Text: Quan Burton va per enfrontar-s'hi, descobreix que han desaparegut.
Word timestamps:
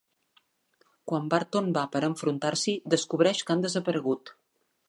Quan 1.11 1.29
Burton 1.33 1.69
va 1.77 1.83
per 1.97 2.03
enfrontar-s'hi, 2.09 2.75
descobreix 2.97 3.47
que 3.47 3.57
han 3.57 3.65
desaparegut. 3.69 4.35